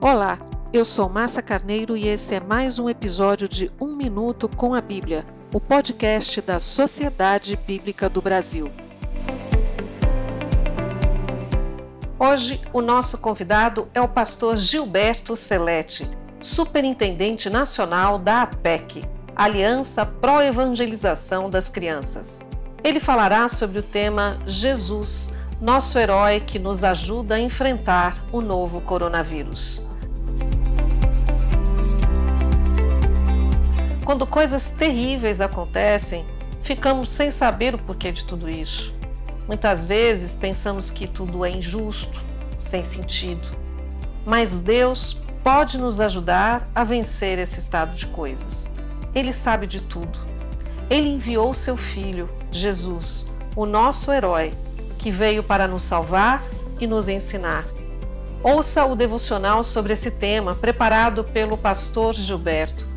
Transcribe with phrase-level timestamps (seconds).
[0.00, 0.38] Olá,
[0.72, 4.80] eu sou Márcia Carneiro e esse é mais um episódio de Um Minuto com a
[4.80, 8.70] Bíblia, o podcast da Sociedade Bíblica do Brasil.
[12.16, 16.08] Hoje, o nosso convidado é o pastor Gilberto Celete,
[16.38, 19.02] superintendente nacional da APEC,
[19.34, 22.38] Aliança Pro Evangelização das Crianças.
[22.84, 25.28] Ele falará sobre o tema Jesus,
[25.60, 29.87] nosso herói que nos ajuda a enfrentar o novo coronavírus.
[34.08, 36.24] Quando coisas terríveis acontecem,
[36.62, 38.90] ficamos sem saber o porquê de tudo isso.
[39.46, 42.18] Muitas vezes pensamos que tudo é injusto,
[42.56, 43.46] sem sentido.
[44.24, 48.70] Mas Deus pode nos ajudar a vencer esse estado de coisas.
[49.14, 50.18] Ele sabe de tudo.
[50.88, 54.54] Ele enviou seu filho, Jesus, o nosso herói,
[54.96, 56.42] que veio para nos salvar
[56.80, 57.66] e nos ensinar.
[58.42, 62.96] Ouça o devocional sobre esse tema preparado pelo pastor Gilberto.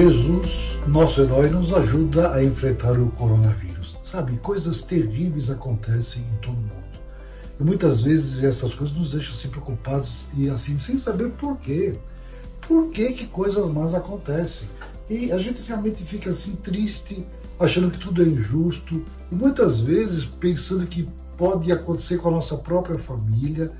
[0.00, 3.98] Jesus, nosso herói, nos ajuda a enfrentar o coronavírus.
[4.02, 6.72] Sabe, coisas terríveis acontecem em todo mundo.
[7.60, 11.98] E muitas vezes essas coisas nos deixam assim preocupados e assim sem saber por quê.
[12.66, 14.66] Por que, que coisas más acontecem?
[15.10, 17.22] E a gente realmente fica assim triste,
[17.58, 22.56] achando que tudo é injusto, e muitas vezes pensando que pode acontecer com a nossa
[22.56, 23.70] própria família,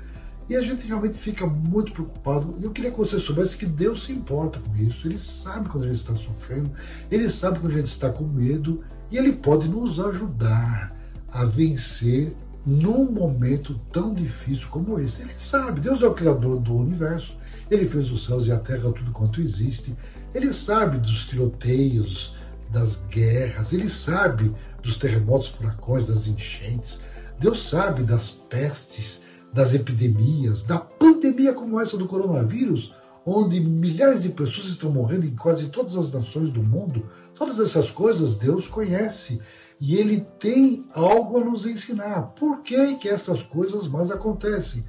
[0.49, 2.55] e a gente realmente fica muito preocupado.
[2.59, 5.07] E eu queria que você soubesse que Deus se importa com isso.
[5.07, 6.71] Ele sabe quando a gente está sofrendo,
[7.09, 10.95] ele sabe quando a gente está com medo, e ele pode nos ajudar
[11.31, 15.21] a vencer num momento tão difícil como esse.
[15.21, 17.35] Ele sabe, Deus é o Criador do universo,
[17.69, 19.95] ele fez os céus e a terra, tudo quanto existe.
[20.33, 22.35] Ele sabe dos tiroteios,
[22.69, 27.01] das guerras, ele sabe dos terremotos, furacões, das enchentes.
[27.39, 32.93] Deus sabe das pestes, das epidemias, da pandemia como essa do coronavírus,
[33.25, 37.91] onde milhares de pessoas estão morrendo em quase todas as nações do mundo, todas essas
[37.91, 39.41] coisas Deus conhece
[39.79, 42.33] e Ele tem algo a nos ensinar.
[42.39, 44.85] Por que, que essas coisas mais acontecem?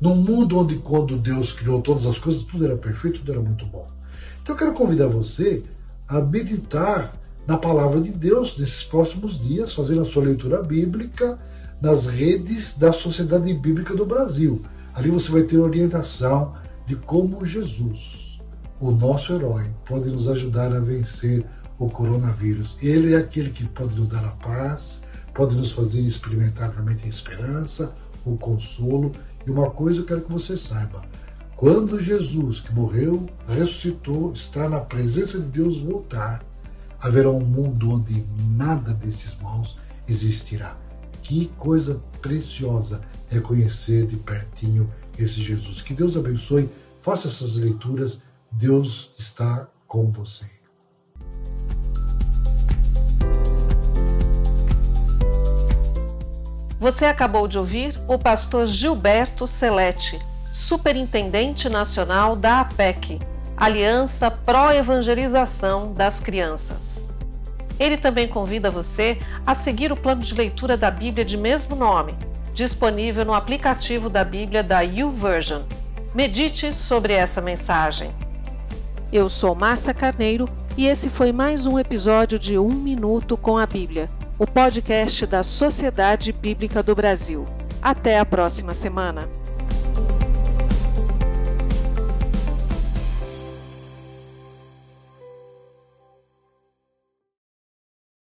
[0.00, 3.66] Num mundo onde, quando Deus criou todas as coisas, tudo era perfeito, tudo era muito
[3.66, 3.86] bom.
[4.42, 5.62] Então eu quero convidar você
[6.08, 7.14] a meditar
[7.46, 11.38] na palavra de Deus nesses próximos dias, fazendo a sua leitura bíblica
[11.80, 14.62] nas redes da Sociedade Bíblica do Brasil.
[14.94, 16.54] Ali você vai ter orientação
[16.86, 18.38] de como Jesus,
[18.80, 21.44] o nosso herói, pode nos ajudar a vencer
[21.78, 22.76] o coronavírus.
[22.82, 25.04] Ele é aquele que pode nos dar a paz,
[25.34, 29.12] pode nos fazer experimentar realmente a esperança, o consolo.
[29.46, 31.02] E uma coisa eu quero que você saiba:
[31.56, 36.44] quando Jesus, que morreu, ressuscitou, está na presença de Deus voltar,
[37.00, 38.24] haverá um mundo onde
[38.56, 40.76] nada desses maus existirá.
[41.22, 43.00] Que coisa preciosa
[43.30, 45.80] é conhecer de pertinho esse Jesus.
[45.80, 46.68] Que Deus abençoe,
[47.02, 50.46] faça essas leituras, Deus está com você.
[56.80, 60.18] Você acabou de ouvir o pastor Gilberto Celete,
[60.50, 63.18] superintendente nacional da APEC,
[63.54, 67.09] Aliança Pro Evangelização das Crianças.
[67.80, 72.14] Ele também convida você a seguir o plano de leitura da Bíblia de mesmo nome,
[72.52, 75.62] disponível no aplicativo da Bíblia da YouVersion.
[76.14, 78.10] Medite sobre essa mensagem.
[79.10, 80.46] Eu sou Márcia Carneiro
[80.76, 85.42] e esse foi mais um episódio de Um Minuto com a Bíblia, o podcast da
[85.42, 87.46] Sociedade Bíblica do Brasil.
[87.80, 89.39] Até a próxima semana.